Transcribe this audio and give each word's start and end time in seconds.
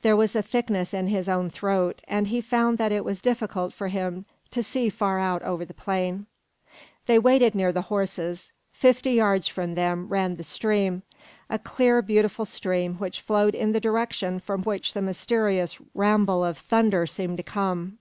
There 0.00 0.16
was 0.16 0.34
a 0.34 0.40
thickness 0.40 0.94
in 0.94 1.08
his 1.08 1.28
own 1.28 1.50
throat, 1.50 2.00
and 2.08 2.28
he 2.28 2.40
found 2.40 2.78
that 2.78 2.92
it 2.92 3.04
was 3.04 3.20
difficult 3.20 3.74
for 3.74 3.88
him 3.88 4.24
to 4.52 4.62
see 4.62 4.88
far 4.88 5.18
out 5.18 5.42
over 5.42 5.66
the 5.66 5.74
plain. 5.74 6.24
They 7.04 7.18
waited 7.18 7.54
near 7.54 7.72
the 7.72 7.82
horses. 7.92 8.54
Fifty 8.72 9.12
yards 9.12 9.48
from 9.48 9.74
them 9.74 10.08
ran 10.08 10.36
the 10.36 10.44
stream; 10.44 11.02
a 11.50 11.58
clear, 11.58 12.00
beautiful 12.00 12.46
stream 12.46 12.94
which 12.94 13.20
flowed 13.20 13.54
in 13.54 13.72
the 13.72 13.78
direction 13.80 14.38
from 14.40 14.62
which 14.62 14.94
the 14.94 15.02
mysterious 15.02 15.76
ramble 15.92 16.42
of 16.42 16.56
thunder 16.56 17.04
seemed 17.04 17.36
to 17.36 17.42
come. 17.42 17.98